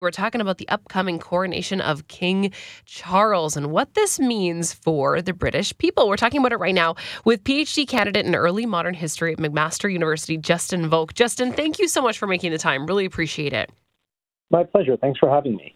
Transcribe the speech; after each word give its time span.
We're 0.00 0.10
talking 0.10 0.40
about 0.40 0.56
the 0.56 0.68
upcoming 0.70 1.18
coronation 1.18 1.82
of 1.82 2.08
King 2.08 2.52
Charles 2.86 3.54
and 3.54 3.70
what 3.70 3.92
this 3.92 4.18
means 4.18 4.72
for 4.72 5.20
the 5.20 5.34
British 5.34 5.76
people. 5.76 6.08
We're 6.08 6.16
talking 6.16 6.40
about 6.40 6.52
it 6.52 6.58
right 6.58 6.74
now 6.74 6.94
with 7.26 7.44
PhD 7.44 7.86
candidate 7.86 8.24
in 8.24 8.34
early 8.34 8.64
modern 8.64 8.94
history 8.94 9.34
at 9.34 9.38
McMaster 9.38 9.92
University, 9.92 10.38
Justin 10.38 10.88
Vovk. 10.88 11.12
Justin, 11.12 11.52
thank 11.52 11.78
you 11.78 11.86
so 11.86 12.00
much 12.00 12.18
for 12.18 12.26
making 12.26 12.50
the 12.50 12.56
time. 12.56 12.86
Really 12.86 13.04
appreciate 13.04 13.52
it. 13.52 13.70
My 14.52 14.64
pleasure. 14.64 14.96
Thanks 14.96 15.20
for 15.20 15.30
having 15.30 15.54
me. 15.54 15.72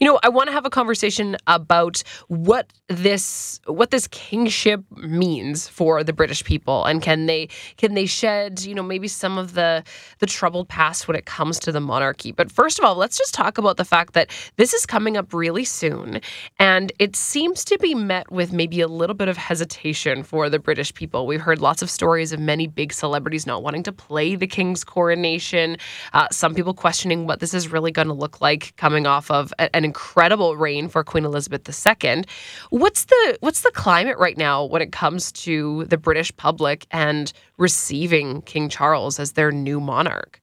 You 0.00 0.06
know, 0.06 0.20
I 0.22 0.28
want 0.28 0.48
to 0.48 0.52
have 0.52 0.66
a 0.66 0.70
conversation 0.70 1.38
about 1.46 2.02
what 2.28 2.70
this 2.88 3.58
what 3.66 3.90
this 3.90 4.06
kingship 4.08 4.82
means 4.96 5.66
for 5.66 6.04
the 6.04 6.12
British 6.12 6.44
people 6.44 6.84
and 6.84 7.00
can 7.00 7.24
they 7.24 7.48
can 7.78 7.94
they 7.94 8.04
shed, 8.04 8.60
you 8.64 8.74
know, 8.74 8.82
maybe 8.82 9.08
some 9.08 9.38
of 9.38 9.54
the 9.54 9.82
the 10.18 10.26
troubled 10.26 10.68
past 10.68 11.08
when 11.08 11.16
it 11.16 11.24
comes 11.24 11.58
to 11.60 11.72
the 11.72 11.80
monarchy. 11.80 12.30
But 12.30 12.52
first 12.52 12.78
of 12.78 12.84
all, 12.84 12.96
let's 12.96 13.16
just 13.16 13.32
talk 13.32 13.56
about 13.56 13.78
the 13.78 13.84
fact 13.84 14.12
that 14.12 14.28
this 14.56 14.74
is 14.74 14.84
coming 14.84 15.16
up 15.16 15.32
really 15.32 15.64
soon 15.64 16.20
and 16.58 16.92
it 16.98 17.16
seems 17.16 17.64
to 17.64 17.78
be 17.78 17.94
met 17.94 18.30
with 18.30 18.52
maybe 18.52 18.82
a 18.82 18.88
little 18.88 19.16
bit 19.16 19.28
of 19.28 19.38
hesitation 19.38 20.22
for 20.22 20.50
the 20.50 20.58
British 20.58 20.92
people. 20.92 21.26
We've 21.26 21.40
heard 21.40 21.60
lots 21.60 21.80
of 21.80 21.88
stories 21.88 22.32
of 22.32 22.40
many 22.40 22.66
big 22.66 22.92
celebrities 22.92 23.46
not 23.46 23.62
wanting 23.62 23.84
to 23.84 23.92
play 23.92 24.36
the 24.36 24.46
king's 24.46 24.84
coronation. 24.84 25.78
Uh, 26.12 26.28
some 26.30 26.54
people 26.54 26.74
questioning 26.74 27.26
what 27.26 27.40
this 27.40 27.54
is 27.54 27.72
really 27.72 27.90
going 27.90 28.08
to 28.08 28.17
look 28.18 28.40
like 28.40 28.74
coming 28.76 29.06
off 29.06 29.30
of 29.30 29.52
a, 29.58 29.74
an 29.74 29.84
incredible 29.84 30.56
reign 30.56 30.88
for 30.88 31.04
Queen 31.04 31.24
Elizabeth 31.24 31.68
II. 31.68 32.24
What's 32.70 33.04
the 33.04 33.38
what's 33.40 33.62
the 33.62 33.70
climate 33.72 34.18
right 34.18 34.36
now 34.36 34.64
when 34.64 34.82
it 34.82 34.92
comes 34.92 35.32
to 35.32 35.84
the 35.86 35.96
British 35.96 36.36
public 36.36 36.86
and 36.90 37.32
receiving 37.56 38.42
King 38.42 38.68
Charles 38.68 39.18
as 39.18 39.32
their 39.32 39.50
new 39.52 39.80
monarch? 39.80 40.40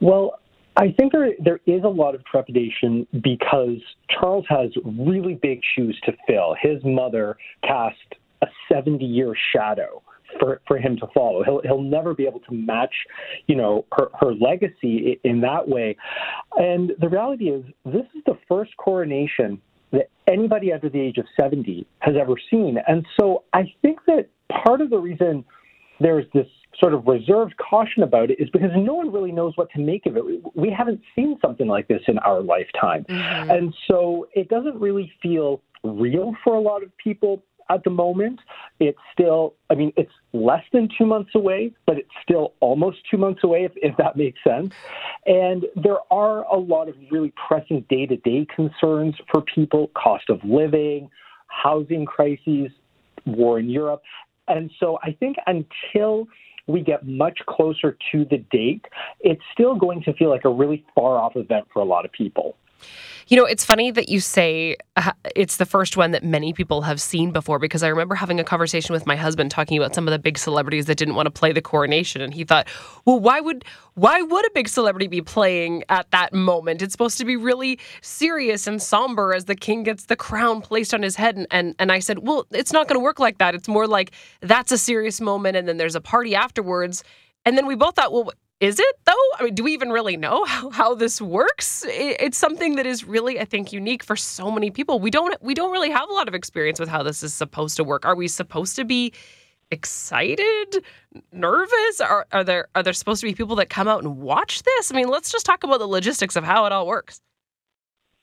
Well, 0.00 0.38
I 0.76 0.92
think 0.98 1.12
there 1.12 1.32
there 1.42 1.60
is 1.66 1.82
a 1.84 1.88
lot 1.88 2.14
of 2.14 2.24
trepidation 2.24 3.06
because 3.22 3.78
Charles 4.08 4.46
has 4.48 4.70
really 4.84 5.34
big 5.34 5.60
shoes 5.74 5.98
to 6.04 6.12
fill. 6.26 6.54
His 6.60 6.82
mother 6.84 7.36
cast 7.62 7.96
a 8.42 8.46
70 8.72 9.04
year 9.04 9.34
shadow 9.52 10.02
for, 10.38 10.60
for 10.66 10.78
him 10.78 10.96
to 10.96 11.06
follow. 11.14 11.42
He'll 11.42 11.60
he'll 11.62 11.82
never 11.82 12.14
be 12.14 12.26
able 12.26 12.40
to 12.40 12.54
match, 12.54 12.94
you 13.46 13.56
know, 13.56 13.84
her, 13.92 14.08
her 14.20 14.34
legacy 14.34 15.20
in 15.24 15.40
that 15.40 15.68
way. 15.68 15.96
And 16.56 16.92
the 17.00 17.08
reality 17.08 17.46
is, 17.46 17.64
this 17.84 18.06
is 18.14 18.22
the 18.26 18.38
first 18.48 18.76
coronation 18.76 19.60
that 19.92 20.08
anybody 20.28 20.72
under 20.72 20.88
the 20.88 21.00
age 21.00 21.18
of 21.18 21.26
70 21.38 21.86
has 22.00 22.14
ever 22.20 22.34
seen. 22.50 22.78
And 22.86 23.04
so 23.18 23.44
I 23.52 23.72
think 23.82 23.98
that 24.06 24.28
part 24.64 24.80
of 24.80 24.90
the 24.90 24.98
reason 24.98 25.44
there's 26.00 26.26
this 26.32 26.46
sort 26.78 26.94
of 26.94 27.06
reserved 27.06 27.54
caution 27.58 28.02
about 28.02 28.30
it 28.30 28.40
is 28.40 28.48
because 28.50 28.70
no 28.76 28.94
one 28.94 29.12
really 29.12 29.32
knows 29.32 29.52
what 29.56 29.70
to 29.70 29.80
make 29.80 30.06
of 30.06 30.16
it. 30.16 30.24
We 30.54 30.70
haven't 30.70 31.00
seen 31.14 31.36
something 31.44 31.66
like 31.66 31.88
this 31.88 32.00
in 32.08 32.18
our 32.18 32.40
lifetime. 32.40 33.04
Mm-hmm. 33.04 33.50
And 33.50 33.74
so 33.88 34.28
it 34.32 34.48
doesn't 34.48 34.80
really 34.80 35.12
feel 35.22 35.60
real 35.82 36.34
for 36.44 36.54
a 36.54 36.60
lot 36.60 36.82
of 36.82 36.96
people 36.96 37.42
at 37.70 37.84
the 37.84 37.90
moment. 37.90 38.40
It's 38.80 38.98
still, 39.12 39.54
I 39.70 39.74
mean, 39.74 39.92
it's 39.96 40.12
less 40.32 40.64
than 40.72 40.88
two 40.98 41.06
months 41.06 41.30
away, 41.34 41.72
but 41.86 41.96
it's 41.96 42.10
still 42.22 42.54
almost 42.60 42.98
two 43.10 43.16
months 43.16 43.42
away, 43.44 43.64
if, 43.64 43.72
if 43.76 43.96
that 43.96 44.16
makes 44.16 44.38
sense. 44.44 44.74
And 45.26 45.64
there 45.76 45.98
are 46.10 46.44
a 46.44 46.58
lot 46.58 46.88
of 46.88 46.96
really 47.10 47.32
pressing 47.48 47.86
day 47.88 48.06
to 48.06 48.16
day 48.16 48.46
concerns 48.54 49.14
for 49.30 49.42
people 49.42 49.90
cost 49.94 50.28
of 50.28 50.40
living, 50.44 51.08
housing 51.46 52.04
crises, 52.04 52.70
war 53.24 53.58
in 53.58 53.70
Europe. 53.70 54.02
And 54.48 54.70
so 54.80 54.98
I 55.02 55.12
think 55.12 55.36
until 55.46 56.26
we 56.66 56.80
get 56.82 57.06
much 57.06 57.38
closer 57.48 57.96
to 58.12 58.24
the 58.24 58.38
date, 58.50 58.84
it's 59.20 59.42
still 59.52 59.74
going 59.74 60.02
to 60.02 60.12
feel 60.14 60.30
like 60.30 60.44
a 60.44 60.50
really 60.50 60.84
far 60.94 61.18
off 61.18 61.36
event 61.36 61.66
for 61.72 61.80
a 61.80 61.84
lot 61.84 62.04
of 62.04 62.12
people. 62.12 62.56
You 63.28 63.36
know, 63.36 63.44
it's 63.44 63.64
funny 63.64 63.92
that 63.92 64.08
you 64.08 64.18
say 64.18 64.76
uh, 64.96 65.12
it's 65.36 65.58
the 65.58 65.66
first 65.66 65.96
one 65.96 66.10
that 66.10 66.24
many 66.24 66.52
people 66.52 66.82
have 66.82 67.00
seen 67.00 67.30
before 67.30 67.60
because 67.60 67.82
I 67.82 67.88
remember 67.88 68.16
having 68.16 68.40
a 68.40 68.44
conversation 68.44 68.92
with 68.92 69.06
my 69.06 69.14
husband 69.14 69.52
talking 69.52 69.78
about 69.78 69.94
some 69.94 70.08
of 70.08 70.12
the 70.12 70.18
big 70.18 70.36
celebrities 70.36 70.86
that 70.86 70.96
didn't 70.98 71.14
want 71.14 71.26
to 71.26 71.30
play 71.30 71.52
the 71.52 71.62
coronation 71.62 72.22
and 72.22 72.34
he 72.34 72.42
thought, 72.42 72.66
"Well, 73.04 73.20
why 73.20 73.40
would 73.40 73.64
why 73.94 74.20
would 74.20 74.46
a 74.46 74.50
big 74.50 74.68
celebrity 74.68 75.06
be 75.06 75.20
playing 75.22 75.84
at 75.88 76.10
that 76.10 76.32
moment? 76.32 76.82
It's 76.82 76.92
supposed 76.92 77.18
to 77.18 77.24
be 77.24 77.36
really 77.36 77.78
serious 78.02 78.66
and 78.66 78.82
somber 78.82 79.32
as 79.32 79.44
the 79.44 79.54
king 79.54 79.84
gets 79.84 80.06
the 80.06 80.16
crown 80.16 80.60
placed 80.60 80.92
on 80.92 81.02
his 81.02 81.16
head." 81.16 81.36
And 81.36 81.46
and, 81.50 81.74
and 81.78 81.92
I 81.92 82.00
said, 82.00 82.26
"Well, 82.26 82.46
it's 82.50 82.72
not 82.72 82.88
going 82.88 82.98
to 82.98 83.04
work 83.04 83.20
like 83.20 83.38
that. 83.38 83.54
It's 83.54 83.68
more 83.68 83.86
like 83.86 84.10
that's 84.40 84.72
a 84.72 84.78
serious 84.78 85.20
moment 85.20 85.56
and 85.56 85.68
then 85.68 85.76
there's 85.76 85.94
a 85.94 86.00
party 86.00 86.34
afterwards." 86.34 87.04
And 87.46 87.56
then 87.56 87.66
we 87.66 87.76
both 87.76 87.94
thought, 87.94 88.12
"Well, 88.12 88.32
is 88.60 88.78
it 88.78 88.96
though? 89.06 89.12
I 89.38 89.44
mean, 89.44 89.54
do 89.54 89.64
we 89.64 89.72
even 89.72 89.90
really 89.90 90.18
know 90.18 90.44
how, 90.44 90.70
how 90.70 90.94
this 90.94 91.20
works? 91.20 91.84
it's 91.88 92.36
something 92.36 92.76
that 92.76 92.86
is 92.86 93.04
really, 93.04 93.40
I 93.40 93.46
think, 93.46 93.72
unique 93.72 94.04
for 94.04 94.16
so 94.16 94.50
many 94.50 94.70
people. 94.70 95.00
We 95.00 95.10
don't 95.10 95.34
we 95.42 95.54
don't 95.54 95.72
really 95.72 95.90
have 95.90 96.08
a 96.08 96.12
lot 96.12 96.28
of 96.28 96.34
experience 96.34 96.78
with 96.78 96.88
how 96.88 97.02
this 97.02 97.22
is 97.22 97.32
supposed 97.32 97.76
to 97.78 97.84
work. 97.84 98.04
Are 98.04 98.14
we 98.14 98.28
supposed 98.28 98.76
to 98.76 98.84
be 98.84 99.12
excited, 99.70 100.84
nervous? 101.32 102.00
Are 102.00 102.26
are 102.32 102.44
there 102.44 102.68
are 102.74 102.82
there 102.82 102.92
supposed 102.92 103.22
to 103.22 103.26
be 103.26 103.34
people 103.34 103.56
that 103.56 103.70
come 103.70 103.88
out 103.88 104.02
and 104.02 104.18
watch 104.18 104.62
this? 104.62 104.92
I 104.92 104.96
mean, 104.96 105.08
let's 105.08 105.32
just 105.32 105.46
talk 105.46 105.64
about 105.64 105.78
the 105.78 105.88
logistics 105.88 106.36
of 106.36 106.44
how 106.44 106.66
it 106.66 106.72
all 106.72 106.86
works. 106.86 107.20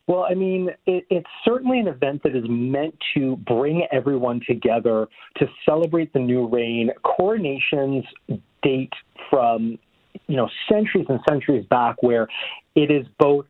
Well, 0.06 0.26
I 0.30 0.36
mean, 0.36 0.70
it, 0.86 1.06
it's 1.09 1.30
certainly 1.44 1.80
an 1.80 1.88
event 1.88 2.24
that 2.24 2.34
is 2.34 2.46
meant 2.47 2.96
to 3.14 3.36
bring 3.38 3.86
everyone 3.92 4.40
together 4.47 5.09
to 5.38 5.47
celebrate 5.66 6.14
the 6.14 6.20
new 6.20 6.47
reign. 6.47 6.92
Coronations 7.03 8.06
date 8.64 8.94
from 9.30 9.78
you 10.28 10.36
know, 10.36 10.50
centuries 10.70 11.06
and 11.10 11.20
centuries 11.28 11.66
back 11.70 12.02
where 12.02 12.28
it 12.76 12.92
is 12.92 13.06
both 13.20 13.46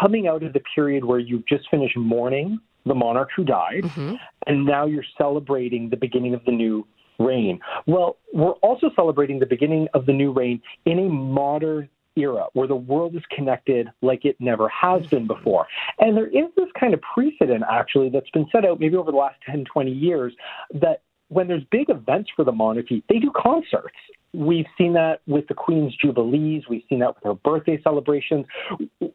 coming 0.00 0.26
out 0.28 0.42
of 0.42 0.52
the 0.52 0.62
period 0.74 1.04
where 1.04 1.18
you've 1.18 1.46
just 1.46 1.68
finished 1.70 1.96
mourning 1.96 2.58
the 2.86 2.94
monarch 2.94 3.30
who 3.36 3.44
died, 3.44 3.84
mm-hmm. 3.84 4.14
and 4.46 4.64
now 4.64 4.86
you're 4.86 5.04
celebrating 5.16 5.88
the 5.90 5.96
beginning 5.96 6.34
of 6.34 6.44
the 6.44 6.50
new 6.50 6.86
reign. 7.18 7.60
Well, 7.86 8.16
we're 8.32 8.52
also 8.54 8.90
celebrating 8.96 9.38
the 9.38 9.46
beginning 9.46 9.88
of 9.94 10.06
the 10.06 10.12
new 10.12 10.32
reign 10.32 10.60
in 10.84 10.98
a 10.98 11.08
modern 11.08 11.88
era 12.16 12.46
where 12.52 12.66
the 12.66 12.76
world 12.76 13.14
is 13.14 13.22
connected 13.34 13.88
like 14.02 14.24
it 14.24 14.36
never 14.38 14.68
has 14.68 15.06
been 15.06 15.26
before. 15.26 15.66
And 15.98 16.16
there 16.16 16.26
is 16.26 16.50
this 16.56 16.68
kind 16.78 16.92
of 16.92 17.00
precedent, 17.00 17.64
actually, 17.70 18.10
that's 18.10 18.28
been 18.30 18.46
set 18.52 18.64
out 18.64 18.80
maybe 18.80 18.96
over 18.96 19.10
the 19.10 19.16
last 19.16 19.36
10, 19.46 19.64
20 19.72 19.90
years 19.90 20.32
that 20.74 21.02
when 21.32 21.48
there's 21.48 21.64
big 21.70 21.88
events 21.88 22.30
for 22.36 22.44
the 22.44 22.52
monarchy, 22.52 23.02
they 23.08 23.18
do 23.18 23.30
concerts. 23.34 23.96
We've 24.34 24.66
seen 24.78 24.94
that 24.94 25.20
with 25.26 25.46
the 25.48 25.54
Queen's 25.54 25.94
Jubilees. 25.96 26.64
We've 26.68 26.82
seen 26.88 27.00
that 27.00 27.14
with 27.14 27.24
her 27.24 27.34
birthday 27.34 27.80
celebrations. 27.82 28.46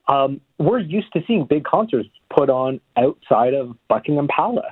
Um, 0.07 0.41
we're 0.59 0.79
used 0.79 1.11
to 1.13 1.21
seeing 1.27 1.45
big 1.45 1.63
concerts 1.63 2.09
put 2.35 2.49
on 2.49 2.79
outside 2.97 3.53
of 3.53 3.75
Buckingham 3.87 4.27
Palace. 4.27 4.65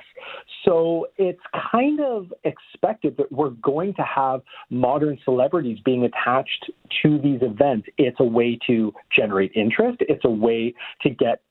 So 0.64 1.08
it's 1.16 1.40
kind 1.72 2.00
of 2.00 2.32
expected 2.44 3.16
that 3.16 3.30
we're 3.32 3.50
going 3.50 3.94
to 3.94 4.02
have 4.02 4.42
modern 4.70 5.18
celebrities 5.24 5.78
being 5.84 6.04
attached 6.04 6.70
to 7.02 7.18
these 7.18 7.40
events. 7.42 7.88
It's 7.98 8.18
a 8.20 8.24
way 8.24 8.58
to 8.68 8.92
generate 9.14 9.52
interest, 9.54 9.98
it's 10.00 10.24
a 10.24 10.30
way 10.30 10.74
to 11.02 11.10
get 11.10 11.42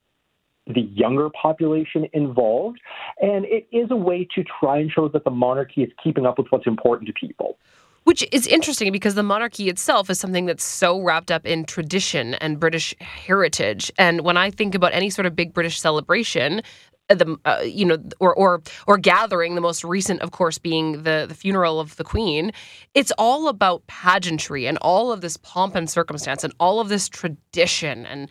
the 0.66 0.82
younger 0.94 1.30
population 1.30 2.06
involved. 2.12 2.80
And 3.20 3.44
it 3.46 3.66
is 3.72 3.90
a 3.90 3.96
way 3.96 4.26
to 4.34 4.44
try 4.44 4.78
and 4.78 4.90
show 4.90 5.08
that 5.08 5.24
the 5.24 5.30
monarchy 5.30 5.82
is 5.82 5.90
keeping 6.02 6.26
up 6.26 6.38
with 6.38 6.48
what's 6.50 6.66
important 6.66 7.06
to 7.08 7.12
people. 7.12 7.58
Which 8.04 8.24
is 8.30 8.46
interesting 8.46 8.92
because 8.92 9.16
the 9.16 9.24
monarchy 9.24 9.68
itself 9.68 10.08
is 10.10 10.20
something 10.20 10.46
that's 10.46 10.62
so 10.62 11.00
wrapped 11.00 11.32
up 11.32 11.44
in 11.44 11.64
tradition 11.64 12.34
and 12.34 12.60
British 12.60 12.94
heritage. 13.00 13.90
And 13.98 14.20
when 14.20 14.36
I 14.36 14.50
think 14.50 14.76
about 14.76 14.94
any 14.94 15.10
sort 15.10 15.26
of 15.26 15.34
big 15.34 15.52
British 15.52 15.80
celebration, 15.80 16.62
the 17.08 17.36
uh, 17.44 17.62
you 17.64 17.84
know 17.84 17.98
or 18.20 18.34
or 18.34 18.62
or 18.86 18.98
gathering 18.98 19.54
the 19.54 19.60
most 19.60 19.84
recent 19.84 20.20
of 20.20 20.30
course 20.30 20.58
being 20.58 21.02
the 21.04 21.26
the 21.28 21.34
funeral 21.34 21.78
of 21.78 21.96
the 21.96 22.04
queen. 22.04 22.52
It's 22.94 23.12
all 23.18 23.48
about 23.48 23.86
pageantry 23.86 24.66
and 24.66 24.78
all 24.78 25.12
of 25.12 25.20
this 25.20 25.36
pomp 25.36 25.74
and 25.74 25.88
circumstance 25.88 26.42
and 26.44 26.52
all 26.58 26.80
of 26.80 26.88
this 26.88 27.08
tradition 27.08 28.06
and 28.06 28.28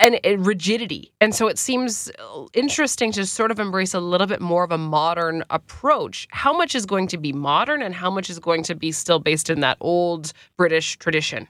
and, 0.00 0.20
and 0.24 0.46
rigidity. 0.46 1.12
And 1.20 1.34
so 1.34 1.48
it 1.48 1.58
seems 1.58 2.10
interesting 2.52 3.12
to 3.12 3.26
sort 3.26 3.50
of 3.50 3.58
embrace 3.58 3.94
a 3.94 4.00
little 4.00 4.26
bit 4.26 4.40
more 4.40 4.64
of 4.64 4.72
a 4.72 4.78
modern 4.78 5.44
approach. 5.50 6.28
How 6.30 6.52
much 6.52 6.74
is 6.74 6.86
going 6.86 7.08
to 7.08 7.18
be 7.18 7.32
modern 7.32 7.82
and 7.82 7.94
how 7.94 8.10
much 8.10 8.28
is 8.28 8.38
going 8.38 8.62
to 8.64 8.74
be 8.74 8.92
still 8.92 9.18
based 9.18 9.50
in 9.50 9.60
that 9.60 9.76
old 9.80 10.32
british 10.56 10.96
tradition 10.98 11.48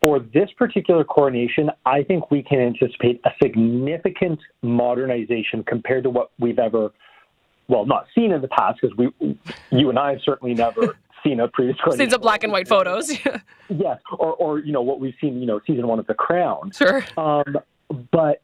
for 0.00 0.18
this 0.18 0.50
particular 0.56 1.04
coronation, 1.04 1.70
I 1.84 2.02
think 2.02 2.30
we 2.30 2.42
can 2.42 2.60
anticipate 2.60 3.20
a 3.24 3.30
significant 3.42 4.38
modernization 4.62 5.62
compared 5.62 6.04
to 6.04 6.10
what 6.10 6.30
we've 6.38 6.58
ever, 6.58 6.90
well, 7.68 7.84
not 7.86 8.06
seen 8.14 8.32
in 8.32 8.40
the 8.40 8.48
past, 8.48 8.80
because 8.80 8.96
we, 8.96 9.38
you 9.70 9.90
and 9.90 9.98
I 9.98 10.12
have 10.12 10.20
certainly 10.24 10.54
never 10.54 10.96
seen 11.24 11.40
a 11.40 11.48
previous 11.48 11.76
coronation. 11.78 12.06
Seen 12.06 12.10
some 12.10 12.20
black 12.20 12.44
and 12.44 12.52
white 12.52 12.68
photos. 12.68 13.10
yes, 13.68 13.98
or, 14.18 14.34
or 14.34 14.58
you 14.60 14.72
know 14.72 14.82
what 14.82 15.00
we've 15.00 15.14
seen, 15.20 15.40
you 15.40 15.46
know, 15.46 15.60
season 15.66 15.86
one 15.86 15.98
of 15.98 16.06
The 16.06 16.14
Crown. 16.14 16.70
Sure. 16.72 17.04
Um, 17.18 17.58
but 18.12 18.42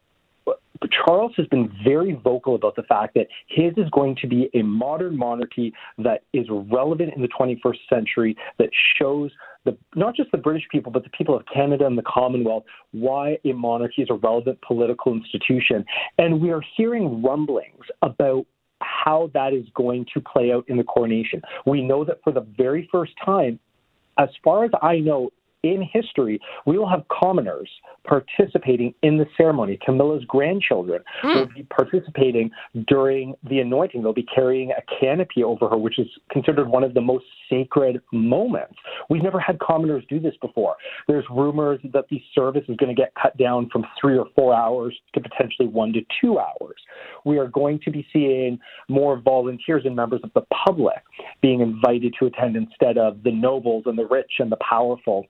Charles 0.90 1.32
has 1.36 1.46
been 1.46 1.72
very 1.84 2.12
vocal 2.12 2.54
about 2.54 2.76
the 2.76 2.82
fact 2.82 3.14
that 3.14 3.28
his 3.48 3.72
is 3.76 3.88
going 3.90 4.16
to 4.20 4.26
be 4.26 4.50
a 4.54 4.62
modern 4.62 5.16
monarchy 5.16 5.72
that 5.98 6.22
is 6.32 6.46
relevant 6.50 7.14
in 7.14 7.22
the 7.22 7.28
21st 7.28 7.78
century, 7.88 8.36
that 8.58 8.70
shows 8.98 9.30
the 9.66 9.76
not 9.94 10.16
just 10.16 10.30
the 10.32 10.38
British 10.38 10.66
people, 10.70 10.90
but 10.90 11.04
the 11.04 11.10
people 11.10 11.36
of 11.36 11.44
Canada 11.52 11.84
and 11.86 11.98
the 11.98 12.04
Commonwealth, 12.06 12.64
why 12.92 13.38
a 13.44 13.52
monarchy 13.52 14.02
is 14.02 14.08
a 14.10 14.14
relevant 14.14 14.58
political 14.66 15.12
institution. 15.12 15.84
And 16.16 16.40
we 16.40 16.50
are 16.50 16.62
hearing 16.76 17.22
rumblings 17.22 17.84
about 18.00 18.46
how 18.80 19.30
that 19.34 19.52
is 19.52 19.66
going 19.74 20.06
to 20.14 20.20
play 20.20 20.52
out 20.52 20.64
in 20.68 20.76
the 20.76 20.84
coronation. 20.84 21.42
We 21.66 21.82
know 21.82 22.04
that 22.04 22.20
for 22.22 22.32
the 22.32 22.46
very 22.56 22.88
first 22.90 23.12
time, 23.22 23.58
as 24.18 24.28
far 24.42 24.64
as 24.64 24.70
I 24.80 24.98
know, 24.98 25.30
in 25.74 25.82
history, 25.82 26.40
we 26.66 26.78
will 26.78 26.88
have 26.88 27.04
commoners 27.08 27.68
participating 28.06 28.94
in 29.02 29.18
the 29.18 29.26
ceremony. 29.36 29.78
Camilla's 29.84 30.24
grandchildren 30.26 31.02
mm. 31.22 31.34
will 31.34 31.46
be 31.54 31.64
participating 31.64 32.50
during 32.86 33.34
the 33.48 33.58
anointing. 33.58 34.02
They'll 34.02 34.12
be 34.12 34.26
carrying 34.34 34.70
a 34.70 34.82
canopy 35.00 35.42
over 35.42 35.68
her, 35.68 35.76
which 35.76 35.98
is 35.98 36.06
considered 36.30 36.68
one 36.68 36.84
of 36.84 36.94
the 36.94 37.00
most 37.00 37.24
sacred 37.50 38.00
moments. 38.12 38.74
We've 39.10 39.22
never 39.22 39.40
had 39.40 39.58
commoners 39.58 40.04
do 40.08 40.20
this 40.20 40.34
before. 40.40 40.76
There's 41.08 41.24
rumors 41.30 41.80
that 41.92 42.06
the 42.10 42.22
service 42.34 42.64
is 42.68 42.76
going 42.76 42.94
to 42.94 43.00
get 43.00 43.12
cut 43.20 43.36
down 43.36 43.68
from 43.70 43.84
three 44.00 44.16
or 44.16 44.26
four 44.34 44.54
hours 44.54 44.96
to 45.14 45.20
potentially 45.20 45.68
one 45.68 45.92
to 45.92 46.00
two 46.20 46.38
hours. 46.38 46.76
We 47.24 47.38
are 47.38 47.48
going 47.48 47.80
to 47.84 47.90
be 47.90 48.06
seeing 48.12 48.58
more 48.88 49.20
volunteers 49.20 49.82
and 49.84 49.96
members 49.96 50.20
of 50.22 50.32
the 50.34 50.42
public 50.64 51.02
being 51.42 51.60
invited 51.60 52.14
to 52.18 52.26
attend 52.26 52.56
instead 52.56 52.98
of 52.98 53.22
the 53.22 53.32
nobles 53.32 53.84
and 53.86 53.98
the 53.98 54.06
rich 54.06 54.32
and 54.38 54.50
the 54.50 54.58
powerful 54.68 55.26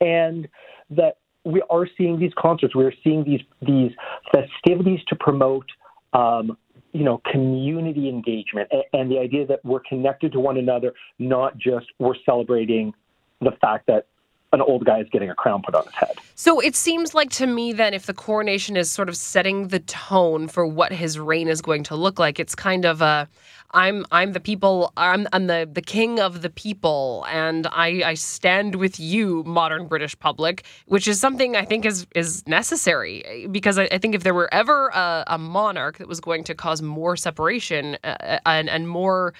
and 0.00 0.48
that 0.90 1.18
we 1.44 1.62
are 1.70 1.86
seeing 1.96 2.18
these 2.18 2.32
concerts. 2.38 2.74
We 2.74 2.84
are 2.84 2.92
seeing 3.02 3.24
these 3.24 3.40
these 3.62 3.92
festivities 4.32 5.00
to 5.08 5.16
promote, 5.16 5.66
um, 6.12 6.56
you 6.92 7.04
know, 7.04 7.20
community 7.30 8.08
engagement 8.08 8.68
and, 8.70 8.82
and 8.92 9.10
the 9.10 9.18
idea 9.18 9.46
that 9.46 9.64
we're 9.64 9.82
connected 9.88 10.32
to 10.32 10.40
one 10.40 10.56
another, 10.58 10.92
not 11.18 11.56
just 11.58 11.86
we're 11.98 12.16
celebrating 12.26 12.92
the 13.40 13.52
fact 13.60 13.86
that 13.86 14.06
an 14.52 14.62
old 14.62 14.84
guy 14.84 15.00
is 15.00 15.08
getting 15.10 15.30
a 15.30 15.34
crown 15.34 15.62
put 15.62 15.74
on 15.74 15.84
his 15.84 15.94
head. 15.94 16.18
So 16.34 16.60
it 16.60 16.74
seems 16.74 17.14
like 17.14 17.30
to 17.32 17.46
me 17.46 17.72
then 17.72 17.92
if 17.94 18.06
the 18.06 18.14
coronation 18.14 18.76
is 18.76 18.90
sort 18.90 19.08
of 19.08 19.16
setting 19.16 19.68
the 19.68 19.80
tone 19.80 20.48
for 20.48 20.66
what 20.66 20.92
his 20.92 21.18
reign 21.18 21.48
is 21.48 21.60
going 21.60 21.82
to 21.84 21.96
look 21.96 22.18
like, 22.18 22.38
it's 22.40 22.54
kind 22.54 22.84
of 22.84 23.02
a 23.02 23.28
I'm 23.72 24.06
I'm 24.10 24.32
the 24.32 24.40
people 24.40 24.92
I'm 24.96 25.26
I'm 25.32 25.46
the 25.46 25.68
the 25.70 25.82
king 25.82 26.20
of 26.20 26.40
the 26.40 26.48
people 26.48 27.26
and 27.28 27.66
I 27.66 28.02
I 28.04 28.14
stand 28.14 28.76
with 28.76 28.98
you 28.98 29.42
modern 29.44 29.86
British 29.86 30.18
public 30.18 30.64
which 30.86 31.06
is 31.06 31.20
something 31.20 31.54
I 31.54 31.66
think 31.66 31.84
is 31.84 32.06
is 32.14 32.46
necessary 32.46 33.46
because 33.50 33.78
I, 33.78 33.84
I 33.92 33.98
think 33.98 34.14
if 34.14 34.22
there 34.22 34.32
were 34.32 34.52
ever 34.54 34.88
a, 34.88 35.24
a, 35.26 35.38
monarch 35.38 35.98
that 35.98 36.08
was 36.08 36.20
going 36.20 36.44
to 36.44 36.54
cause 36.54 36.80
more 36.80 37.14
separation 37.16 37.98
uh, 38.04 38.38
and 38.46 38.70
and 38.70 38.88
more 38.88 39.34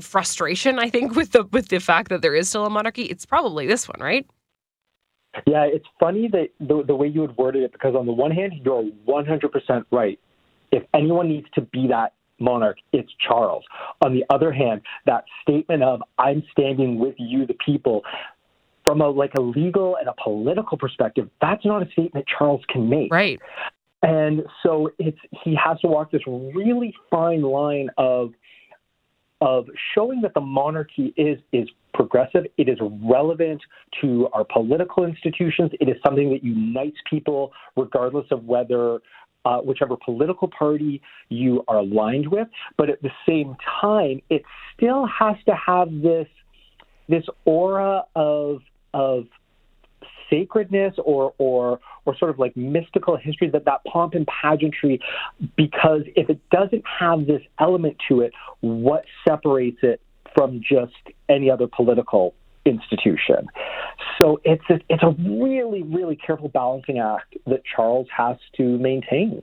frustration 0.00 0.78
I 0.78 0.90
think 0.90 1.14
with 1.16 1.32
the 1.32 1.44
with 1.44 1.68
the 1.68 1.80
fact 1.80 2.08
that 2.10 2.22
there 2.22 2.34
is 2.34 2.48
still 2.48 2.66
a 2.66 2.70
monarchy 2.70 3.02
it's 3.02 3.26
probably 3.26 3.66
this 3.66 3.88
one 3.88 4.00
right 4.00 4.26
yeah 5.46 5.64
it's 5.64 5.86
funny 5.98 6.28
that 6.28 6.48
the, 6.58 6.82
the 6.86 6.94
way 6.94 7.06
you 7.06 7.20
would 7.20 7.36
word 7.36 7.56
it 7.56 7.72
because 7.72 7.94
on 7.94 8.06
the 8.06 8.12
one 8.12 8.30
hand 8.30 8.52
you're 8.64 8.84
100% 9.06 9.84
right 9.90 10.18
if 10.72 10.82
anyone 10.94 11.28
needs 11.28 11.46
to 11.54 11.62
be 11.62 11.88
that 11.88 12.12
monarch, 12.40 12.78
it's 12.92 13.10
Charles. 13.26 13.64
On 14.02 14.14
the 14.14 14.24
other 14.30 14.52
hand, 14.52 14.80
that 15.06 15.24
statement 15.42 15.82
of 15.82 16.02
I'm 16.18 16.42
standing 16.50 16.98
with 16.98 17.14
you, 17.18 17.46
the 17.46 17.56
people, 17.64 18.02
from 18.84 19.00
a 19.00 19.08
like 19.08 19.34
a 19.34 19.40
legal 19.40 19.96
and 19.96 20.08
a 20.08 20.14
political 20.22 20.78
perspective, 20.78 21.28
that's 21.40 21.64
not 21.64 21.86
a 21.86 21.90
statement 21.92 22.26
Charles 22.26 22.62
can 22.68 22.88
make. 22.88 23.12
Right. 23.12 23.38
And 24.02 24.42
so 24.62 24.90
it's 24.98 25.18
he 25.44 25.56
has 25.62 25.78
to 25.80 25.88
walk 25.88 26.10
this 26.10 26.22
really 26.26 26.94
fine 27.10 27.42
line 27.42 27.90
of 27.98 28.32
of 29.40 29.66
showing 29.94 30.20
that 30.22 30.34
the 30.34 30.40
monarchy 30.40 31.12
is 31.16 31.38
is 31.52 31.68
progressive, 31.94 32.44
it 32.56 32.68
is 32.68 32.78
relevant 33.04 33.60
to 34.00 34.28
our 34.32 34.44
political 34.44 35.04
institutions, 35.04 35.70
it 35.80 35.88
is 35.88 35.96
something 36.04 36.30
that 36.30 36.44
unites 36.44 36.96
people 37.08 37.52
regardless 37.76 38.26
of 38.30 38.44
whether 38.44 39.00
uh, 39.44 39.58
whichever 39.58 39.96
political 40.04 40.48
party 40.48 41.00
you 41.28 41.64
are 41.68 41.78
aligned 41.78 42.28
with. 42.28 42.48
But 42.76 42.90
at 42.90 43.02
the 43.02 43.10
same 43.26 43.56
time, 43.80 44.20
it 44.28 44.42
still 44.76 45.06
has 45.06 45.36
to 45.46 45.54
have 45.54 45.88
this 46.02 46.28
this 47.08 47.24
aura 47.44 48.04
of 48.14 48.58
of 48.94 49.24
sacredness 50.30 50.94
or 51.04 51.34
or 51.38 51.80
or 52.06 52.16
sort 52.16 52.30
of 52.30 52.38
like 52.38 52.56
mystical 52.56 53.16
history 53.16 53.50
that 53.50 53.64
that 53.64 53.84
pomp 53.84 54.14
and 54.14 54.26
pageantry 54.26 55.00
because 55.56 56.02
if 56.16 56.30
it 56.30 56.40
doesn't 56.50 56.84
have 56.86 57.26
this 57.26 57.42
element 57.58 57.96
to 58.08 58.20
it 58.20 58.32
what 58.60 59.04
separates 59.26 59.78
it 59.82 60.00
from 60.34 60.60
just 60.60 60.94
any 61.28 61.50
other 61.50 61.66
political 61.66 62.34
institution. 62.64 63.48
So 64.18 64.40
it's 64.44 64.62
a, 64.68 64.80
it's 64.88 65.02
a 65.02 65.10
really, 65.18 65.82
really 65.82 66.16
careful 66.16 66.48
balancing 66.48 66.98
act 66.98 67.36
that 67.46 67.62
Charles 67.64 68.06
has 68.16 68.36
to 68.56 68.78
maintain. 68.78 69.42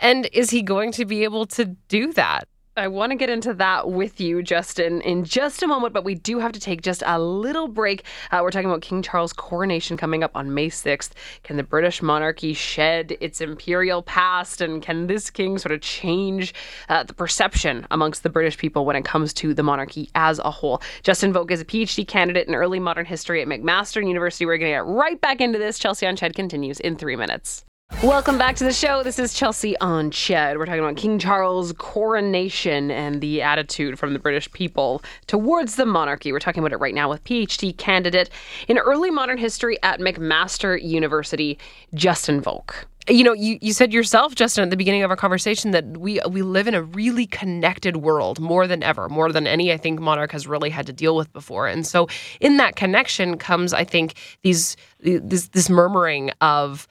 And 0.00 0.28
is 0.32 0.50
he 0.50 0.62
going 0.62 0.92
to 0.92 1.04
be 1.04 1.24
able 1.24 1.46
to 1.46 1.66
do 1.88 2.12
that? 2.14 2.48
I 2.76 2.88
want 2.88 3.12
to 3.12 3.16
get 3.16 3.30
into 3.30 3.54
that 3.54 3.88
with 3.88 4.20
you, 4.20 4.42
Justin, 4.42 5.00
in 5.02 5.22
just 5.22 5.62
a 5.62 5.68
moment, 5.68 5.94
but 5.94 6.02
we 6.02 6.16
do 6.16 6.40
have 6.40 6.50
to 6.52 6.58
take 6.58 6.82
just 6.82 7.04
a 7.06 7.20
little 7.20 7.68
break. 7.68 8.02
Uh, 8.32 8.40
we're 8.42 8.50
talking 8.50 8.68
about 8.68 8.82
King 8.82 9.00
Charles' 9.00 9.32
coronation 9.32 9.96
coming 9.96 10.24
up 10.24 10.32
on 10.34 10.54
May 10.54 10.70
6th. 10.70 11.10
Can 11.44 11.56
the 11.56 11.62
British 11.62 12.02
monarchy 12.02 12.52
shed 12.52 13.16
its 13.20 13.40
imperial 13.40 14.02
past, 14.02 14.60
and 14.60 14.82
can 14.82 15.06
this 15.06 15.30
king 15.30 15.56
sort 15.56 15.70
of 15.70 15.82
change 15.82 16.52
uh, 16.88 17.04
the 17.04 17.14
perception 17.14 17.86
amongst 17.92 18.24
the 18.24 18.30
British 18.30 18.58
people 18.58 18.84
when 18.84 18.96
it 18.96 19.04
comes 19.04 19.32
to 19.34 19.54
the 19.54 19.62
monarchy 19.62 20.10
as 20.16 20.40
a 20.40 20.50
whole? 20.50 20.82
Justin 21.04 21.32
Vovk 21.32 21.52
is 21.52 21.60
a 21.60 21.64
PhD 21.64 22.04
candidate 22.04 22.48
in 22.48 22.56
early 22.56 22.80
modern 22.80 23.06
history 23.06 23.40
at 23.40 23.46
McMaster 23.46 24.04
University. 24.04 24.46
We're 24.46 24.58
going 24.58 24.72
to 24.72 24.78
get 24.78 24.86
right 24.86 25.20
back 25.20 25.40
into 25.40 25.60
this. 25.60 25.78
Chelsea 25.78 26.08
on 26.08 26.16
Ched 26.16 26.34
continues 26.34 26.80
in 26.80 26.96
three 26.96 27.14
minutes. 27.14 27.64
Welcome 28.02 28.36
back 28.36 28.56
to 28.56 28.64
the 28.64 28.72
show. 28.72 29.02
This 29.02 29.18
is 29.18 29.32
Chelsea 29.32 29.78
on 29.78 30.10
Ched. 30.10 30.58
We're 30.58 30.66
talking 30.66 30.80
about 30.80 30.96
King 30.96 31.18
Charles' 31.18 31.72
coronation 31.72 32.90
and 32.90 33.22
the 33.22 33.40
attitude 33.40 33.98
from 33.98 34.12
the 34.12 34.18
British 34.18 34.50
people 34.52 35.02
towards 35.26 35.76
the 35.76 35.86
monarchy. 35.86 36.30
We're 36.30 36.38
talking 36.38 36.62
about 36.62 36.72
it 36.72 36.80
right 36.80 36.94
now 36.94 37.08
with 37.08 37.24
PhD 37.24 37.74
candidate 37.76 38.28
in 38.68 38.76
early 38.76 39.10
modern 39.10 39.38
history 39.38 39.78
at 39.82 40.00
McMaster 40.00 40.82
University, 40.82 41.58
Justin 41.94 42.42
Vovk. 42.42 42.84
You 43.08 43.22
know, 43.22 43.32
you, 43.32 43.58
you 43.60 43.72
said 43.72 43.92
yourself, 43.92 44.34
Justin, 44.34 44.64
at 44.64 44.70
the 44.70 44.76
beginning 44.76 45.02
of 45.02 45.10
our 45.10 45.16
conversation 45.16 45.72
that 45.72 45.98
we 45.98 46.20
we 46.28 46.40
live 46.40 46.66
in 46.66 46.74
a 46.74 46.82
really 46.82 47.26
connected 47.26 47.98
world 47.98 48.40
more 48.40 48.66
than 48.66 48.82
ever, 48.82 49.10
more 49.10 49.30
than 49.30 49.46
any 49.46 49.72
I 49.72 49.76
think 49.76 50.00
monarch 50.00 50.32
has 50.32 50.46
really 50.46 50.70
had 50.70 50.86
to 50.86 50.92
deal 50.92 51.14
with 51.14 51.30
before. 51.32 51.66
And 51.66 51.86
so, 51.86 52.08
in 52.40 52.56
that 52.56 52.76
connection 52.76 53.36
comes, 53.36 53.74
I 53.74 53.84
think, 53.84 54.14
these 54.42 54.78
this 55.00 55.48
this 55.48 55.68
murmuring 55.68 56.30
of 56.40 56.88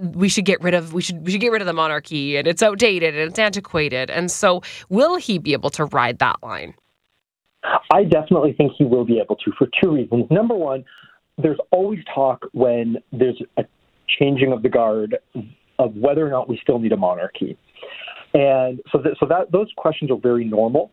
we 0.00 0.28
should 0.28 0.44
get 0.44 0.60
rid 0.62 0.74
of 0.74 0.92
we 0.92 1.02
should 1.02 1.24
we 1.24 1.32
should 1.32 1.40
get 1.40 1.52
rid 1.52 1.62
of 1.62 1.66
the 1.66 1.72
monarchy 1.72 2.36
and 2.36 2.46
it's 2.46 2.62
outdated 2.62 3.14
and 3.14 3.30
it's 3.30 3.38
antiquated. 3.38 4.10
And 4.10 4.30
so 4.30 4.62
will 4.88 5.16
he 5.16 5.38
be 5.38 5.52
able 5.52 5.70
to 5.70 5.84
ride 5.86 6.18
that 6.18 6.36
line? 6.42 6.74
I 7.92 8.04
definitely 8.04 8.52
think 8.52 8.72
he 8.78 8.84
will 8.84 9.04
be 9.04 9.18
able 9.18 9.36
to 9.36 9.52
for 9.58 9.68
two 9.82 9.90
reasons. 9.90 10.26
Number 10.30 10.54
one, 10.54 10.84
there's 11.36 11.58
always 11.70 12.00
talk 12.14 12.46
when 12.52 12.98
there's 13.12 13.40
a 13.56 13.64
changing 14.18 14.52
of 14.52 14.62
the 14.62 14.68
guard 14.68 15.16
of 15.78 15.94
whether 15.94 16.26
or 16.26 16.30
not 16.30 16.48
we 16.48 16.58
still 16.62 16.78
need 16.78 16.92
a 16.92 16.96
monarchy. 16.96 17.56
And 18.34 18.80
so 18.92 18.98
that, 18.98 19.16
so 19.20 19.26
that 19.26 19.52
those 19.52 19.68
questions 19.76 20.10
are 20.10 20.18
very 20.18 20.44
normal. 20.44 20.90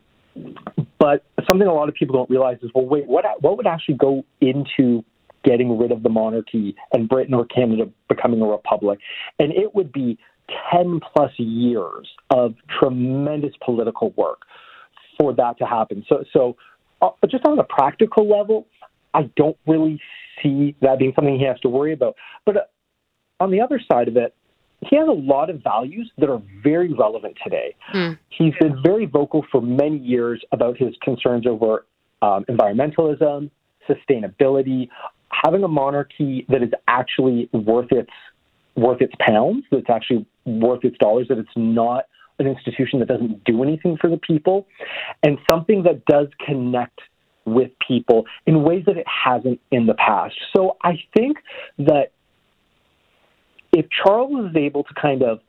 But 1.00 1.24
something 1.48 1.68
a 1.68 1.74
lot 1.74 1.90
of 1.90 1.96
people 1.96 2.16
don't 2.16 2.30
realize 2.30 2.58
is, 2.62 2.72
well, 2.76 2.86
wait, 2.86 3.06
what 3.08 3.26
what 3.42 3.58
would 3.58 3.68
actually 3.68 3.96
go 3.96 4.26
into 4.42 5.04
getting 5.46 5.78
rid 5.78 5.92
of 5.92 6.04
the 6.04 6.10
monarchy 6.10 6.76
and 6.92 7.08
Britain 7.08 7.34
or 7.34 7.46
Canada 7.46 7.90
becoming 8.10 8.42
a 8.42 8.46
republic. 8.46 9.00
And 9.40 9.52
it 9.52 9.74
would 9.76 9.92
be 9.92 10.18
10 10.74 11.00
plus 11.14 11.32
years 11.38 12.08
of 12.30 12.56
tremendous 12.80 13.54
political 13.64 14.12
work 14.18 14.42
for 15.20 15.34
that 15.36 15.58
to 15.60 15.66
happen. 15.66 16.04
So, 16.10 16.24
so 16.34 16.58
uh, 17.02 17.10
just 17.30 17.46
on 17.46 17.58
a 17.60 17.64
practical 17.64 18.28
level, 18.28 18.68
I 19.14 19.30
don't 19.36 19.58
really 19.68 20.02
see 20.42 20.76
that 20.82 21.00
being 21.00 21.14
something 21.16 21.40
he 21.40 21.46
has 21.46 21.60
to 21.62 21.70
worry 21.70 21.94
about. 21.94 22.16
But 22.46 22.58
uh, 22.58 22.60
on 23.40 23.52
the 23.52 23.62
other 23.62 23.80
side 23.92 24.08
of 24.08 24.18
it, 24.18 24.36
he 24.82 24.96
has 24.98 25.08
a 25.08 25.12
lot 25.12 25.50
of 25.50 25.64
values 25.64 26.12
that 26.18 26.30
are 26.30 26.42
very 26.64 26.94
relevant 26.94 27.38
today. 27.44 27.76
Mm. 27.94 28.20
He's 28.30 28.54
been 28.60 28.82
very 28.84 29.06
vocal 29.06 29.46
for 29.52 29.62
many 29.62 29.98
years 29.98 30.44
about 30.52 30.78
his 30.78 30.94
concerns 31.02 31.48
over 31.48 31.86
um, 32.22 32.46
environmentalism, 32.46 33.50
sustainability, 33.90 34.90
having 35.32 35.64
a 35.64 35.68
monarchy 35.68 36.46
that 36.50 36.62
is 36.64 36.72
actually 36.88 37.50
worth 37.54 37.92
its 37.92 38.12
worth 38.76 39.02
its 39.02 39.14
pounds, 39.20 39.64
that's 39.72 39.90
actually 39.90 40.26
worth 40.46 40.84
its 40.84 40.98
dollars, 40.98 41.28
that 41.30 41.38
it's 41.38 41.50
not 41.56 42.06
an 42.40 42.48
institution 42.48 43.00
that 43.00 43.08
doesn't 43.08 43.44
do 43.46 43.64
anything 43.64 43.98
for 44.00 44.10
the 44.10 44.18
people, 44.18 44.68
and 45.24 45.38
something 45.50 45.84
that 45.84 46.04
does 46.06 46.28
connect 46.46 47.00
with 47.46 47.72
people 47.88 48.26
in 48.46 48.64
ways 48.64 48.84
that 48.86 48.98
it 48.98 49.06
hasn't 49.08 49.60
in 49.72 49.86
the 49.86 49.94
past. 49.94 50.36
So 50.56 50.78
I 50.84 51.00
think 51.16 51.38
that 51.78 52.12
if 53.72 53.86
Charles 53.90 54.50
is 54.50 54.58
able 54.58 54.84
to 54.84 54.94
kind 55.00 55.22
of 55.22 55.40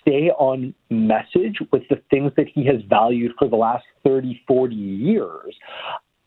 stay 0.00 0.30
on 0.30 0.74
message 0.90 1.58
with 1.70 1.82
the 1.90 2.00
things 2.10 2.32
that 2.36 2.46
he 2.52 2.64
has 2.66 2.76
valued 2.88 3.32
for 3.38 3.48
the 3.48 3.56
last 3.56 3.84
30, 4.04 4.40
40 4.46 4.74
years, 4.74 5.54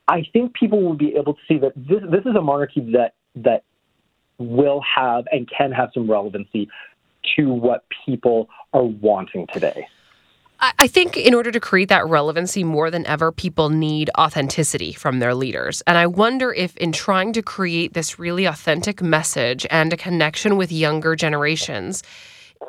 I 0.08 0.24
think 0.34 0.54
people 0.54 0.82
will 0.82 0.96
be 0.96 1.16
able 1.16 1.34
to 1.34 1.40
see 1.48 1.58
that 1.60 1.74
this 1.76 2.02
this 2.10 2.26
is 2.26 2.36
a 2.36 2.42
monarchy 2.42 2.82
that 2.92 3.14
that 3.36 3.64
will 4.38 4.82
have 4.82 5.26
and 5.32 5.50
can 5.50 5.72
have 5.72 5.90
some 5.94 6.10
relevancy 6.10 6.70
to 7.36 7.52
what 7.52 7.86
people 8.06 8.50
are 8.74 8.84
wanting 8.84 9.48
today. 9.52 9.88
I 10.80 10.88
think 10.88 11.18
in 11.18 11.34
order 11.34 11.52
to 11.52 11.60
create 11.60 11.90
that 11.90 12.08
relevancy 12.08 12.64
more 12.64 12.90
than 12.90 13.06
ever, 13.06 13.32
people 13.32 13.70
need 13.70 14.10
authenticity 14.18 14.94
from 14.94 15.20
their 15.20 15.36
leaders. 15.36 15.84
And 15.86 15.98
I 15.98 16.08
wonder 16.08 16.54
if, 16.54 16.78
in 16.78 16.94
trying 16.94 17.34
to 17.34 17.42
create 17.42 17.94
this 17.94 18.18
really 18.18 18.46
authentic 18.46 19.02
message 19.02 19.68
and 19.70 19.92
a 19.92 19.98
connection 19.98 20.56
with 20.56 20.72
younger 20.72 21.16
generations, 21.16 22.04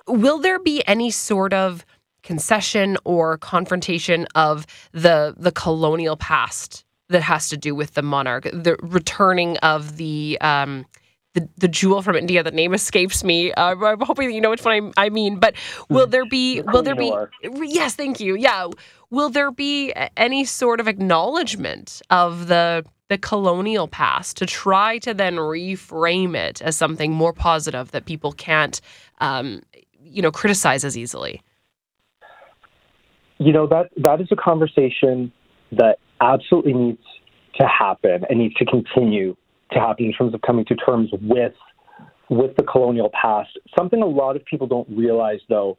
will 0.08 0.38
there 0.38 0.58
be 0.58 0.82
any 0.86 1.10
sort 1.12 1.52
of 1.52 1.86
concession 2.24 2.96
or 3.04 3.38
confrontation 3.38 4.26
of 4.34 4.66
the 4.90 5.32
the 5.38 5.52
colonial 5.52 6.16
past 6.16 6.84
that 7.08 7.22
has 7.22 7.48
to 7.50 7.56
do 7.56 7.74
with 7.74 7.94
the 7.94 8.02
monarch, 8.02 8.44
the 8.44 8.76
returning 8.82 9.56
of 9.58 9.96
the 9.96 10.38
um, 10.40 10.86
the, 11.34 11.48
the 11.58 11.68
jewel 11.68 12.02
from 12.02 12.16
India. 12.16 12.42
The 12.42 12.50
name 12.50 12.74
escapes 12.74 13.22
me. 13.22 13.52
Uh, 13.52 13.76
I'm 13.76 14.00
hoping 14.00 14.28
that 14.28 14.34
you 14.34 14.40
know 14.40 14.50
which 14.50 14.64
one 14.64 14.92
I, 14.96 15.06
I 15.06 15.08
mean. 15.10 15.38
But 15.38 15.54
will 15.88 16.06
there 16.06 16.26
be? 16.26 16.62
Will 16.62 16.82
there 16.82 16.96
be? 16.96 17.12
Yes, 17.42 17.94
thank 17.94 18.20
you. 18.20 18.36
Yeah, 18.36 18.68
will 19.10 19.28
there 19.28 19.50
be 19.50 19.92
any 20.16 20.44
sort 20.44 20.80
of 20.80 20.88
acknowledgement 20.88 22.02
of 22.10 22.48
the 22.48 22.84
the 23.08 23.18
colonial 23.18 23.86
past 23.86 24.36
to 24.38 24.46
try 24.46 24.98
to 24.98 25.14
then 25.14 25.36
reframe 25.36 26.36
it 26.36 26.60
as 26.62 26.76
something 26.76 27.12
more 27.12 27.32
positive 27.32 27.92
that 27.92 28.04
people 28.04 28.32
can't, 28.32 28.80
um, 29.20 29.62
you 30.02 30.20
know, 30.20 30.32
criticize 30.32 30.84
as 30.84 30.98
easily? 30.98 31.40
You 33.38 33.52
know 33.52 33.66
that 33.66 33.90
that 33.98 34.20
is 34.20 34.28
a 34.32 34.36
conversation 34.36 35.30
that 35.72 35.98
absolutely 36.20 36.72
needs 36.72 37.02
to 37.56 37.66
happen 37.66 38.24
and 38.28 38.38
needs 38.38 38.54
to 38.54 38.64
continue 38.64 39.36
to 39.72 39.80
happen 39.80 40.06
in 40.06 40.12
terms 40.12 40.34
of 40.34 40.40
coming 40.42 40.64
to 40.66 40.74
terms 40.74 41.10
with 41.20 41.52
with 42.28 42.56
the 42.56 42.64
colonial 42.64 43.10
past. 43.10 43.50
Something 43.78 44.02
a 44.02 44.06
lot 44.06 44.34
of 44.36 44.44
people 44.44 44.66
don't 44.66 44.88
realize 44.90 45.40
though 45.48 45.76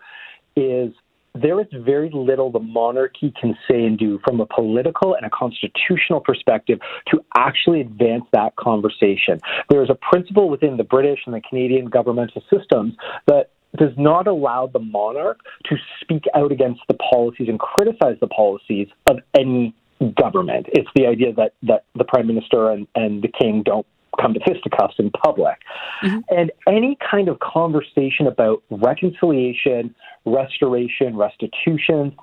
is 0.55 0.93
there 1.35 1.59
is 1.59 1.67
very 1.85 2.09
little 2.13 2.51
the 2.51 2.59
monarchy 2.59 3.33
can 3.39 3.55
say 3.69 3.85
and 3.85 3.97
do 3.97 4.19
from 4.25 4.39
a 4.39 4.45
political 4.45 5.13
and 5.13 5.25
a 5.25 5.29
constitutional 5.29 6.19
perspective 6.19 6.79
to 7.07 7.19
actually 7.37 7.81
advance 7.81 8.23
that 8.33 8.55
conversation. 8.55 9.39
There 9.69 9.83
is 9.83 9.89
a 9.89 9.97
principle 10.09 10.49
within 10.49 10.77
the 10.77 10.83
British 10.83 11.19
and 11.25 11.35
the 11.35 11.41
Canadian 11.41 11.85
governmental 11.85 12.41
systems 12.51 12.95
that 13.27 13.51
does 13.77 13.91
not 13.97 14.27
allow 14.27 14.67
the 14.67 14.79
monarch 14.79 15.39
to 15.65 15.75
speak 16.01 16.23
out 16.33 16.51
against 16.51 16.81
the 16.87 16.95
policies 16.95 17.49
and 17.49 17.59
criticize 17.59 18.17
the 18.19 18.27
policies 18.27 18.87
of 19.07 19.17
any 19.37 19.75
government. 20.19 20.67
It's 20.69 20.89
the 20.95 21.07
idea 21.07 21.33
that, 21.33 21.53
that 21.63 21.85
the 21.95 22.03
prime 22.03 22.27
minister 22.27 22.69
and, 22.69 22.87
and 22.95 23.21
the 23.21 23.29
king 23.29 23.63
don't 23.63 23.85
come 24.19 24.33
to 24.33 24.39
fisticuffs 24.39 24.95
in 24.97 25.11
public. 25.11 25.57
Mm-hmm. 26.03 26.19
And 26.29 26.51
any 26.67 26.97
kind 27.09 27.29
of 27.29 27.39
conversation 27.39 28.27
about 28.27 28.63
reconciliation, 28.69 29.93
restoration, 30.25 31.15
restitution 31.15 32.15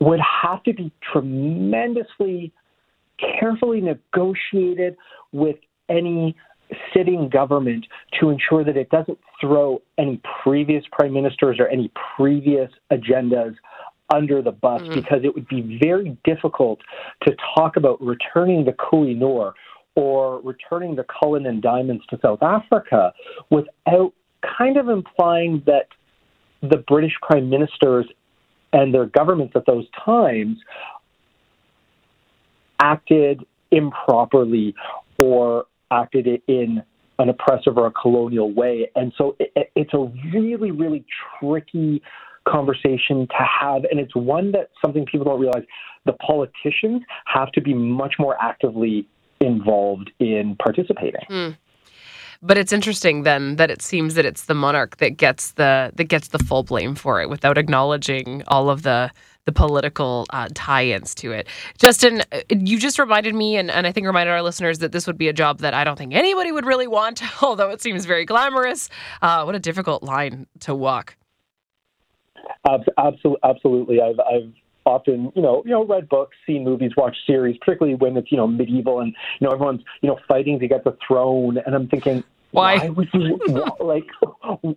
would 0.00 0.20
have 0.42 0.62
to 0.64 0.72
be 0.72 0.90
tremendously 1.12 2.52
carefully 3.38 3.80
negotiated 3.80 4.96
with 5.32 5.56
any 5.88 6.34
sitting 6.94 7.28
government 7.28 7.86
to 8.18 8.30
ensure 8.30 8.64
that 8.64 8.76
it 8.76 8.88
doesn't 8.90 9.18
throw 9.40 9.80
any 9.98 10.20
previous 10.42 10.84
prime 10.90 11.12
ministers 11.12 11.58
or 11.60 11.68
any 11.68 11.90
previous 12.16 12.70
agendas 12.90 13.54
under 14.10 14.42
the 14.42 14.52
bus 14.52 14.82
mm. 14.82 14.94
because 14.94 15.20
it 15.24 15.34
would 15.34 15.48
be 15.48 15.78
very 15.82 16.16
difficult 16.24 16.80
to 17.26 17.34
talk 17.54 17.76
about 17.76 18.00
returning 18.02 18.64
the 18.64 18.72
Kohinoor 18.72 19.52
or 19.94 20.40
returning 20.42 20.96
the 20.96 21.04
Cullinan 21.04 21.60
diamonds 21.60 22.02
to 22.10 22.18
South 22.22 22.42
Africa 22.42 23.12
without 23.50 24.12
kind 24.58 24.76
of 24.76 24.88
implying 24.88 25.62
that 25.66 25.88
the 26.62 26.78
British 26.78 27.12
prime 27.22 27.50
ministers 27.50 28.06
and 28.72 28.94
their 28.94 29.06
governments 29.06 29.52
at 29.56 29.66
those 29.66 29.86
times 30.04 30.56
acted 32.80 33.44
improperly 33.70 34.74
or 35.18 35.66
acted 35.90 36.26
in 36.48 36.82
an 37.18 37.28
oppressive 37.28 37.76
or 37.76 37.86
a 37.86 37.90
colonial 37.90 38.52
way. 38.52 38.90
And 38.96 39.12
so 39.16 39.36
it, 39.38 39.70
it's 39.76 39.94
a 39.94 40.10
really, 40.32 40.70
really 40.70 41.04
tricky 41.38 42.02
conversation 42.48 43.26
to 43.28 43.46
have. 43.60 43.84
And 43.90 44.00
it's 44.00 44.14
one 44.14 44.52
that 44.52 44.70
something 44.84 45.06
people 45.06 45.24
don't 45.24 45.40
realize 45.40 45.64
the 46.06 46.12
politicians 46.14 47.02
have 47.26 47.52
to 47.52 47.60
be 47.60 47.74
much 47.74 48.14
more 48.18 48.36
actively 48.42 49.06
involved 49.40 50.10
in 50.18 50.56
participating. 50.56 51.20
But 52.44 52.58
it's 52.58 52.72
interesting 52.72 53.22
then 53.22 53.54
that 53.56 53.70
it 53.70 53.82
seems 53.82 54.14
that 54.14 54.24
it's 54.24 54.46
the 54.46 54.54
monarch 54.54 54.96
that 54.96 55.16
gets 55.16 55.52
the 55.52 55.92
that 55.94 56.04
gets 56.04 56.28
the 56.28 56.40
full 56.40 56.64
blame 56.64 56.96
for 56.96 57.22
it 57.22 57.30
without 57.30 57.56
acknowledging 57.56 58.42
all 58.48 58.68
of 58.68 58.82
the 58.82 59.12
the 59.44 59.52
political 59.52 60.26
uh, 60.30 60.48
tie-ins 60.54 61.14
to 61.16 61.32
it. 61.32 61.48
Justin, 61.76 62.22
uh, 62.32 62.40
you 62.50 62.78
just 62.78 62.98
reminded 62.98 63.34
me, 63.34 63.56
and, 63.56 63.70
and 63.72 63.88
I 63.88 63.92
think 63.92 64.06
reminded 64.06 64.30
our 64.30 64.42
listeners 64.42 64.78
that 64.78 64.92
this 64.92 65.06
would 65.06 65.18
be 65.18 65.28
a 65.28 65.32
job 65.32 65.58
that 65.58 65.74
I 65.74 65.82
don't 65.82 65.98
think 65.98 66.14
anybody 66.14 66.52
would 66.52 66.64
really 66.64 66.86
want, 66.86 67.22
although 67.42 67.70
it 67.70 67.82
seems 67.82 68.04
very 68.04 68.24
glamorous. 68.24 68.88
Uh, 69.20 69.42
what 69.42 69.54
a 69.54 69.60
difficult 69.60 70.02
line 70.02 70.46
to 70.60 70.74
walk. 70.74 71.16
Absolutely, 72.66 73.38
absolutely. 73.44 74.00
I've, 74.00 74.20
I've 74.20 74.52
often, 74.84 75.32
you 75.34 75.42
know, 75.42 75.62
you 75.64 75.70
know, 75.72 75.84
read 75.84 76.08
books, 76.08 76.36
seen 76.46 76.64
movies, 76.64 76.92
watched 76.96 77.20
series, 77.26 77.56
particularly 77.58 77.96
when 77.96 78.16
it's, 78.16 78.30
you 78.30 78.36
know, 78.36 78.46
medieval 78.46 79.00
and 79.00 79.14
you 79.40 79.46
know 79.46 79.52
everyone's, 79.52 79.82
you 80.00 80.08
know, 80.08 80.18
fighting 80.28 80.58
to 80.60 80.68
get 80.68 80.84
the 80.84 80.96
throne, 81.06 81.58
and 81.64 81.74
I'm 81.74 81.88
thinking. 81.88 82.24
Why? 82.50 82.76
Why 82.76 82.88
would 82.90 83.08
you 83.14 83.40
like? 83.80 84.04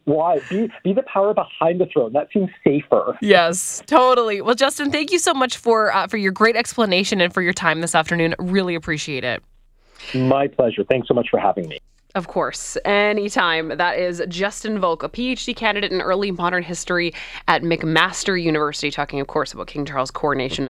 Why 0.06 0.40
be 0.50 0.72
be 0.86 0.94
the 0.94 1.04
power 1.12 1.34
behind 1.34 1.82
the 1.82 1.88
throne? 1.88 2.14
That 2.14 2.30
seems 2.32 2.50
safer. 2.64 3.18
Yes, 3.20 3.84
totally. 3.86 4.40
Well, 4.42 4.56
Justin, 4.56 4.92
thank 4.92 5.12
you 5.12 5.20
so 5.20 5.34
much 5.34 5.58
for 5.58 5.94
uh, 5.94 6.08
for 6.08 6.16
your 6.16 6.32
great 6.32 6.56
explanation 6.56 7.20
and 7.20 7.34
for 7.34 7.42
your 7.42 7.52
time 7.52 7.82
this 7.82 7.94
afternoon. 7.94 8.34
Really 8.40 8.76
appreciate 8.76 9.26
it. 9.26 9.44
My 10.14 10.48
pleasure. 10.48 10.86
Thanks 10.90 11.10
so 11.10 11.14
much 11.14 11.28
for 11.30 11.38
having 11.38 11.68
me. 11.68 11.80
Of 12.16 12.30
course, 12.30 12.78
anytime. 12.86 13.76
That 13.76 14.00
is 14.00 14.24
Justin 14.30 14.80
Vovk, 14.80 15.04
a 15.04 15.10
PhD 15.10 15.54
candidate 15.54 15.92
in 15.92 16.00
early 16.00 16.32
modern 16.32 16.64
history 16.64 17.14
at 17.50 17.62
McMaster 17.62 18.42
University, 18.42 18.90
talking, 18.90 19.20
of 19.20 19.28
course, 19.28 19.52
about 19.52 19.68
King 19.68 19.84
Charles' 19.84 20.12
coronation 20.12 20.64